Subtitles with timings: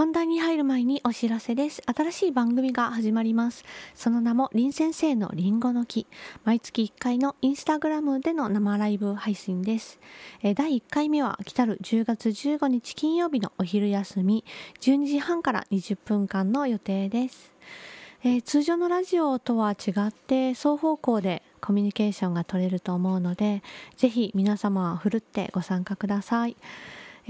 [0.00, 1.82] 本題に入る前にお知らせです。
[1.84, 3.66] 新しい番組が始まります。
[3.94, 6.06] その名も、林先生のりんごの木。
[6.42, 10.00] 毎月1回のインスタグラムでの生ライブ配信です。
[10.54, 14.42] 第1回目は来たる10月15日金曜日のお昼休み、
[14.80, 17.52] 12時半から20分間の予定です。
[18.24, 23.62] えー、通常のラジオとは違って双方向でコミュニケーションが取れると思うので、
[23.98, 26.56] ぜひ皆様ふるってご参加ください。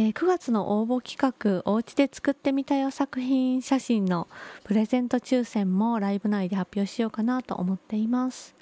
[0.01, 4.29] えー、9月の応募企画おうちで作ってみたよ作品写真の
[4.65, 8.55] プレゼント抽選もライブ内で発表しようかなと思っています、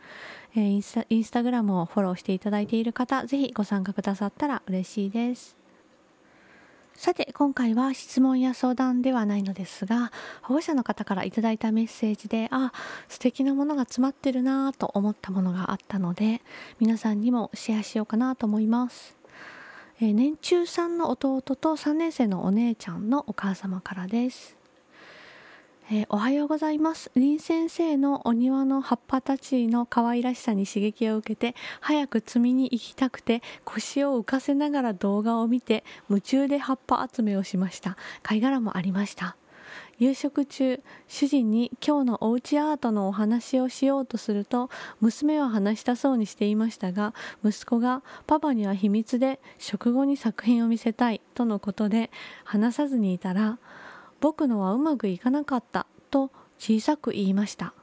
[0.57, 5.57] えー、インスタインスタグラムをフォローしていただいている方ぜひご参加くださったら嬉しいです。
[6.97, 10.11] さて今回は質問や相談ではないのですが
[10.43, 12.73] 保護者の方からいただいたメッセージであ
[13.09, 16.43] 素敵なものが詰まってるなと思ったものがあったので
[16.81, 19.18] 皆さんにもシェアしようかなと思います。
[20.01, 24.57] え年中さんの弟と3年生のお姉ちゃんのお母様からです。
[25.91, 27.11] えー、おはようございます。
[27.17, 37.97] 林先生のお庭の葉っぱたちの可愛らしさに刺激を受けて、早く摘みに行きたくて、腰を浮かせながら動画を見て、夢中で葉っぱ集めをしました。
[38.23, 39.37] 貝殻もありました。
[39.99, 52.11] 夕食中主人に今日のおうちアートのお話をしようとすると娘は話したそうにしていましたが息子がパパには秘密で食後に作品を見せたいとのことで
[52.45, 53.59] 話さずにいたら
[54.21, 57.75] 僕のはうまくいかなかったと小さく言いました。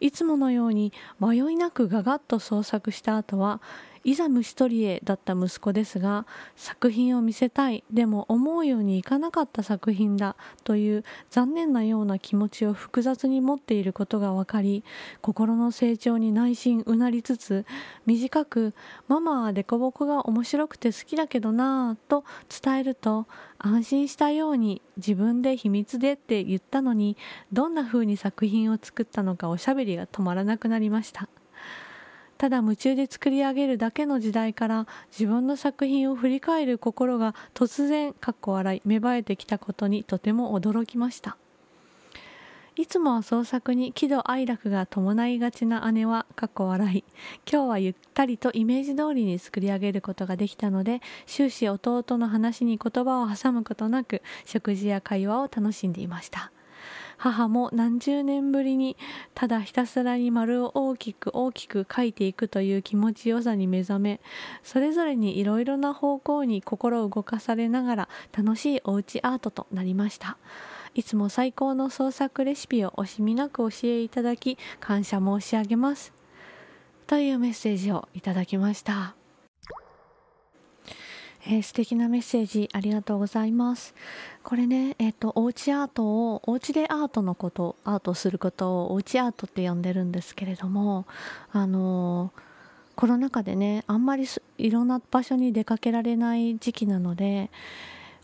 [0.00, 3.60] いつものように迷いなくガガッと創作した後は
[4.04, 14.84] いざ虫取りへだった息子ですが作品を見せたいでも思うようにいかなかった作品だという残念なような気持ちを複雑に持っていることが分かり
[15.20, 17.64] 心の成長に内心うなりつつ
[18.06, 18.74] 短く
[19.08, 22.24] 「ママはデコボコが面白くて好きだけどなぁ」と
[22.62, 23.26] 伝えると
[23.58, 27.16] 安心したように自分で秘密でって言ったのに
[27.52, 31.28] どんな風に作品を作ったのかおしゃべりが止まらなくなりました。
[32.38, 41.36] ただ夢中で作り上げるだけの時代から自分の作品を振り返る心が突然かっこ笑い芽生えてきたことにとても驚きました。
[42.76, 47.04] いつもは創作に喜怒哀楽が伴いがちな姉はかっこ笑い。
[47.50, 56.52] 今日はゆったりとイメージ通りに作り上げることができたので終始弟の話に言葉を挟むことなく食事や会話を楽しんでいました。
[57.18, 58.96] 母も何十年ぶりに
[59.34, 64.20] ただひたすらに丸を大きく大きく描いていくという気持ちよさに目覚め
[64.62, 70.38] それぞれにいろいろな方向に心を動かされながら楽しいおうちアートとなりました。
[70.94, 76.12] いつも最高の創作レシピを惜しみなく教えいただき感謝申し上げます。
[77.06, 79.17] というメッセージをいただきました。
[81.50, 83.94] えー、素敵なメッセージありがとうございます。
[84.42, 91.06] これね、えっ、ー、と、おうちアートを、おうちでアートのこと、アートすることをおうちアートって呼んでるんですけれども、
[91.50, 92.40] あのー、
[92.96, 94.26] コロナ禍でね、あんまり
[94.58, 97.50] いろんな場所に出かけられない時期なので、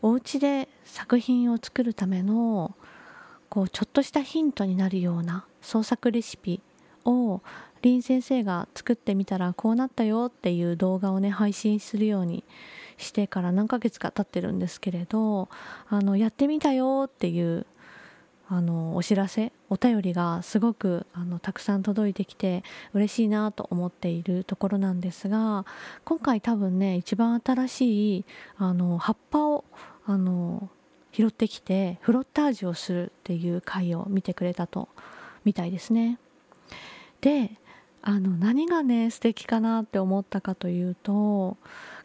[0.02, 2.74] お家で作品を作るための、
[3.48, 6.60] こう、ちょっとしたヒントになるような創作レシピ
[7.06, 7.41] を
[7.82, 12.44] 林先生が作ってみたらこうなったよっていう動画をね配信するように
[12.97, 15.49] してから何ヶ月か経ってるんですけれど
[15.88, 17.66] あのやってみたよっていう
[18.49, 22.62] あのお知らせお便りがすごくあのたくさん届いてきて
[22.93, 25.65] 嬉しいなと思っているところなんですが
[26.04, 28.25] 今回多分ね一番新しい
[28.59, 29.65] あの葉っぱを
[30.06, 30.69] あの
[31.12, 34.88] 拾ってきてフロッタージュをするっていう回を見てくれたと
[35.44, 36.19] みたいですね。
[37.21, 37.53] で
[38.03, 41.57] あの何がね素敵かなって思ったかというと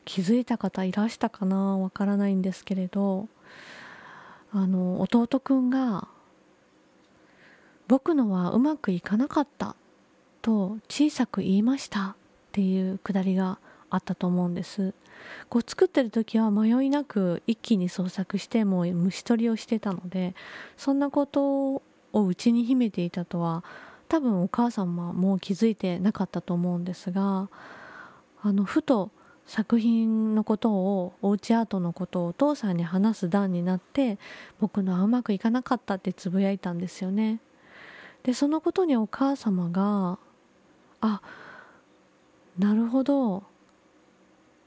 [0.05, 3.27] 気づいた方いらしたかなわからないんですけれど
[4.51, 6.07] あの弟くんが
[7.87, 9.75] 「僕のはうまくいかなかった」
[10.41, 12.15] と小さく言いましたっ
[12.51, 13.59] ていうくだりが
[13.89, 14.93] あったと思うんです。
[15.49, 20.33] こう作ってる時は迷いなく一気に創作してもう虫取りをしてたので
[20.77, 21.81] そんなことを
[22.13, 23.63] 内に秘めていたとは
[24.07, 27.49] 多分お母さんはもう気づいてなかったと思うんですが
[28.41, 29.11] あのふと
[29.49, 34.19] 作品のことをおうちアートのことをお父さんに話す段になって
[34.59, 37.39] 僕のはうまくいかなかったってつぶやいたんですよね。
[38.21, 40.19] でそのことにお母様が
[41.01, 41.21] あ
[42.59, 43.43] なるほど。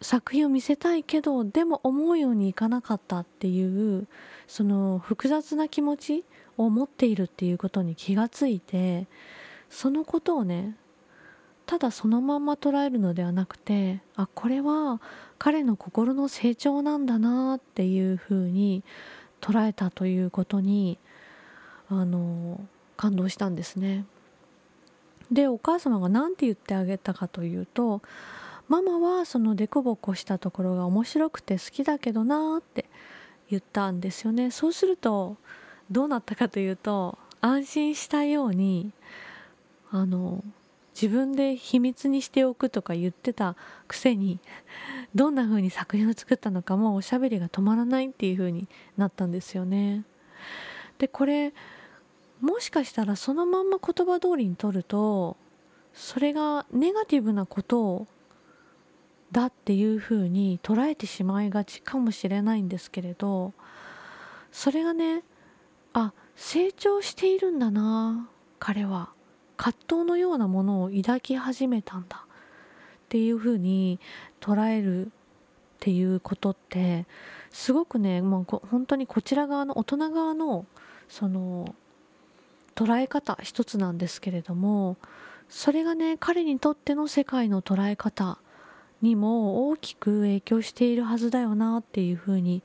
[0.01, 4.09] 作品を見せたいけどでも思うようにいかなかったっていう
[4.49, 6.25] その複雑な気持ち
[6.57, 9.07] を持っているっていうことに気がついて
[9.71, 10.77] そのことをね
[11.73, 15.01] ただそのまんま捉えるのではなくてあこれは
[15.39, 18.85] 彼の心の成長なんだなっていうふうに
[19.41, 20.99] 捉えたということに
[21.89, 22.61] あの
[22.99, 24.05] 感動したんですね。
[25.31, 28.03] でお母様が何て言ってあげたかというと
[28.69, 32.85] ママはそのデコボコしたところが面白くて好きだけどなって
[33.49, 35.39] 言ったんですよねそうすると
[35.91, 38.93] どうなったかというと安心したように
[39.91, 40.45] あの
[40.95, 43.57] 自分で秘密にしておくとか言ってた
[43.89, 44.41] くせに
[45.15, 50.05] どんな風に作品を作ったのかもおしゃべりが止まらないっていう風になったんですよね。
[50.99, 51.53] でこれ
[52.41, 55.37] もしかしたらそのまんま言葉通りに取ると
[55.95, 58.07] それがネガティブなこと
[59.31, 63.55] だっていう風に捉えてしまいがちかもしれないんですけれど
[64.51, 65.23] それがね
[65.95, 68.29] あ成長しているんだな
[68.59, 69.11] 彼は
[69.57, 72.29] 葛藤のようなものを抱き始めたんだっ
[73.09, 74.01] ていう風に
[74.41, 75.11] 捉えるっ
[75.81, 77.07] ていうことって
[77.51, 80.65] すごくねもう本当にこちら側の大人側の
[81.09, 81.75] その
[82.75, 84.97] 捉え方一つなんですけれども
[85.49, 88.39] それがね彼にとっての世界の捉え方
[89.03, 92.63] にも大きく影響しているはずだよなっていうふうに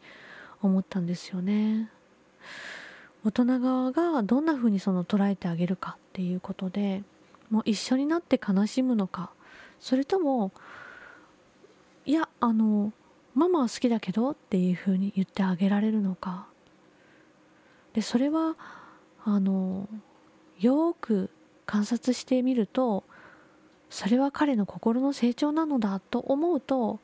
[0.61, 1.89] 思ったんですよね。
[3.25, 7.03] 大人側がどんなふうにその捉えてあげるかっていうことで
[7.51, 9.29] もう一緒になって悲しむのか。
[9.79, 10.51] それとも
[12.07, 12.91] いやあの
[13.35, 16.47] ママは好きだけどっていうふうに言ってあげられるのか。
[17.93, 18.55] でそれは
[19.25, 19.87] あの
[20.59, 21.29] よく
[21.67, 23.03] 観察してみると
[23.91, 26.99] それは彼の心の成長なのだと思うと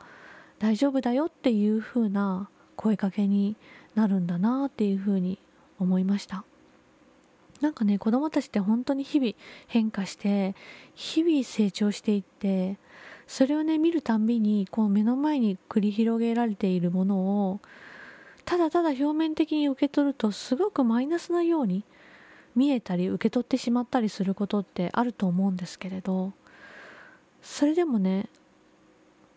[0.57, 3.57] 大丈夫だよっていうふうな声かけに
[3.93, 5.37] なるんだなっていうふうに
[5.77, 6.45] 思いました。
[7.63, 9.31] なんかね子供たちって本当に日々
[9.67, 10.53] 変化して
[10.95, 12.75] 日々成長していって
[13.25, 17.17] それをね見るたんびにこう目の前に繰り広げられているもの
[17.51, 17.61] を
[18.43, 21.85] ただただ表面的に受け取るとすごくマイナスなように
[22.53, 26.33] 見えたり受け取ってしまったりすることってあると思うんですけれど
[27.41, 28.27] それでもね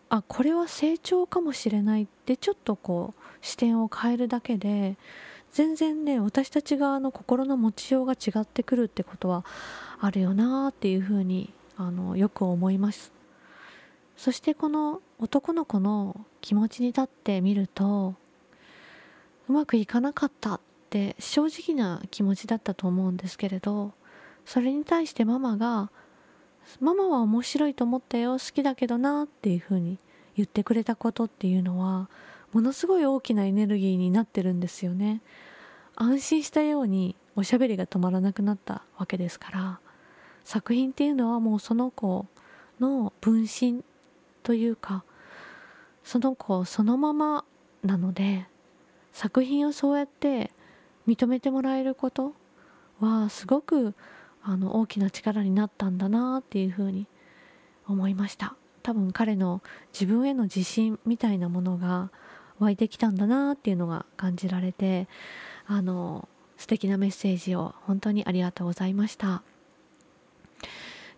[0.09, 4.97] あこれは成長かもしれないってちょっとこう視点を変えるだけで
[5.51, 9.45] 全然ね私たち側の心の持ちようが違ってくるってことは
[9.99, 13.11] あるよなっていうふうにあのよく思います。
[14.17, 18.15] そしてこの男の子の気持ちに立ってみると
[19.47, 20.59] うまくいかなかったっ
[20.89, 23.93] て正直な気持ちだったと思うんですけれど
[24.45, 25.91] それに対してママが
[26.81, 29.99] 「ママは面白いと思ったよ好きだけどな」っていうふうに
[30.35, 32.09] 言ってくれたことっていうのは
[32.53, 35.21] ものすごい大きなエネルギーになってるんですよね。
[35.95, 39.79] 安心したようにおしゃべりが止まらなくなったわけですから。
[40.43, 42.25] 作品っていうのはもうその子
[42.79, 43.83] の分身
[44.43, 45.03] というか
[46.05, 47.43] その子そのまま
[47.83, 48.47] なので
[49.11, 50.51] 作品をそうやって
[51.05, 52.33] 認めてもらえること
[53.01, 53.93] はすごく
[54.41, 57.07] あの大きな力になったんだなっていうふうに
[57.85, 58.55] 思いました。
[58.83, 62.09] 多分彼の自分への自信みたいなものが
[62.59, 65.07] 湧いてきたんだなっていうのが感じられて
[65.65, 69.43] あの素敵なメッセージを本当にありがとうございました。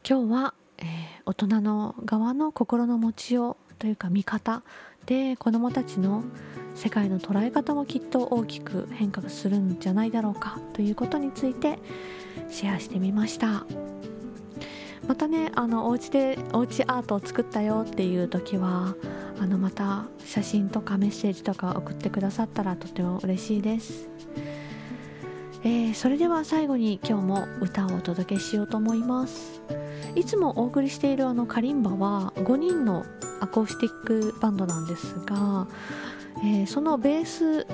[0.08, 0.86] 今日は、えー、
[1.26, 4.64] 大人の側の心の持ちようというか見方
[5.06, 6.24] で子どもたちの
[6.76, 11.80] 世界の捉え方もきっと大きく変化するんじゃないだろうかということについて
[12.50, 13.66] シェアしてみました。
[15.08, 18.96] またねあのお家でお家アートを作ったよっていう時は
[19.40, 24.10] あのまた写真とかメッセージとか送ってくださったらとても嬉しいです、
[25.64, 29.62] えー、それでは最後に今日も歌をお届けしようと思います。
[30.16, 33.06] いつもお送りしているあのカリンバは5人の
[33.42, 35.68] アコースティックバンドなんですが、
[36.44, 37.66] えー、そのベース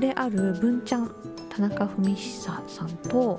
[0.00, 1.14] である文ちゃん
[1.54, 3.38] 田中文久さんと、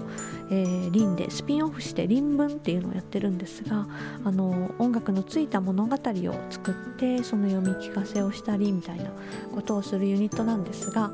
[0.50, 3.88] えー、リンでスピンオフして「リン文」っていうのをやってるんですが
[4.24, 9.12] あの音楽のついた物語を作ってその読み聞かせをしたりみたいな
[9.54, 11.12] ことをするユニットなんですが、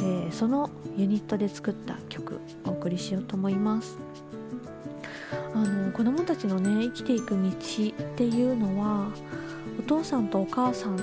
[0.00, 3.98] えー、そのユニットで作った曲お送りしようと思います。
[5.54, 7.52] あの子供たちのね生きていく道っ
[8.16, 9.08] ていうのは
[9.78, 10.98] お父さんとお母さん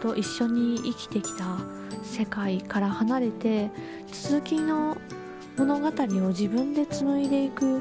[0.00, 1.58] と一緒に生きてきた
[2.04, 3.70] 世界から離れて
[4.12, 4.96] 続きの
[5.56, 7.80] 物語を自分で紡いでいく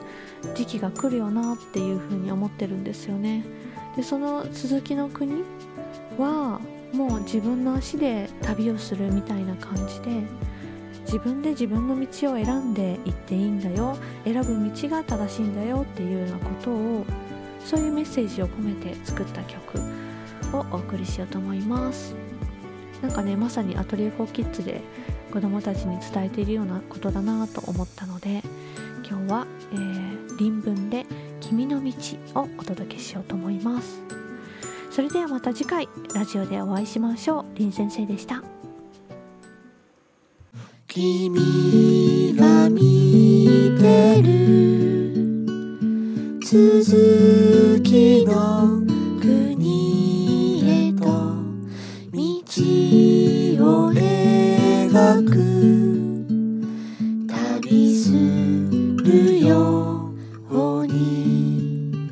[0.56, 3.44] 時期が来るよなっていうふうに思ってるんですよね。
[3.96, 5.44] でその続きの国
[6.18, 6.60] は
[6.94, 10.22] もう自分の足で旅をするみたいな感じで
[11.06, 13.98] 自分で自分の道を選んでいっていいんだよ。
[14.24, 17.06] 選ぶ道が正しいんだよっていうようなことを
[17.64, 19.80] そういうメッセージを込めて作った曲
[20.54, 22.23] をお送りしようと思います。
[23.04, 24.82] なんかねまさにアトリエ4キッズで
[25.32, 28.42] 子どもたちに伝えているようなことだなと思ったので
[29.08, 31.06] 今日は、えー、臨文で
[31.42, 31.92] 「君の道」
[32.40, 34.02] をお届けしようと思います。
[34.90, 37.46] それではまた次回ラジオでお会いしましょう。
[37.58, 38.44] 林先生でした。
[40.88, 45.14] 君が見てる
[46.42, 48.83] 続きの
[55.22, 56.26] く
[57.28, 58.12] 旅す
[59.04, 60.12] るよ
[60.50, 62.12] うに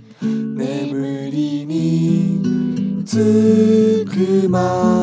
[0.56, 5.01] 眠りにつくまで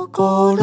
[0.00, 0.56] 心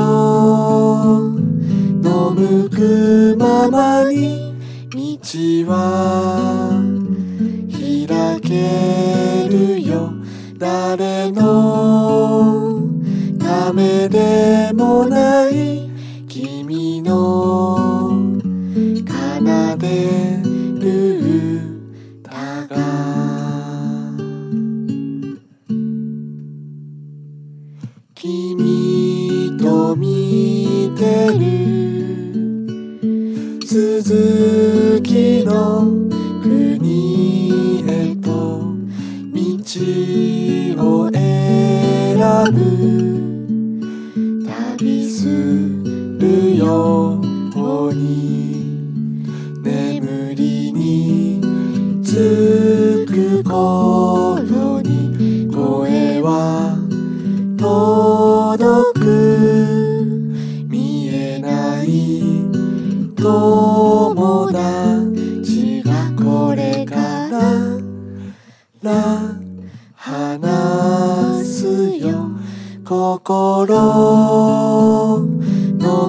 [2.02, 4.56] の向くままに
[4.92, 6.82] 道は
[7.72, 10.12] 開けるよ。
[10.58, 12.82] 誰の
[13.40, 15.88] ためでもない
[16.28, 18.10] 君の
[19.06, 20.42] 奏で
[20.80, 21.60] る
[22.24, 22.76] 歌が。
[28.16, 28.87] 君
[29.96, 31.38] 見てる。
[33.66, 35.86] 続きの
[36.42, 38.28] 国へと
[39.34, 39.42] 道
[40.78, 42.18] を選
[42.54, 42.58] ぶ。
[44.80, 49.16] 旅するように
[49.64, 51.42] 眠りに
[52.04, 54.37] つく頃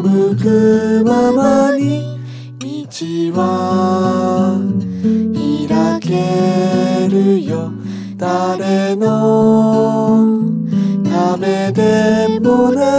[0.08, 2.18] 向くままに
[2.58, 2.66] 道
[3.36, 4.58] は
[5.68, 7.70] 開けるよ。
[8.16, 10.26] 誰の
[11.04, 12.97] ためでもない。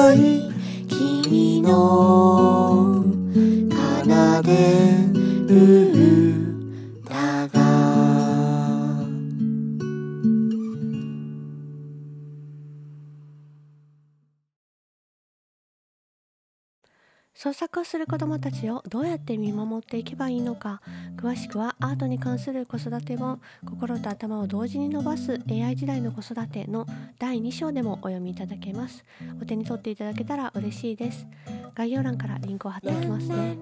[17.42, 20.82] 創作をする子どもたちをどうやって見守っていけばいいのか。
[21.16, 26.86] 詳しくはアートに関する子育て本「心と頭を同時に伸ばす AI 時代の子育て」の
[27.18, 29.06] 第2章でもお読みいただけます。
[29.42, 31.26] お手に取っていただけたら嬉しいです。
[31.76, 33.58] 概要欄からリンクを貼っておきますね。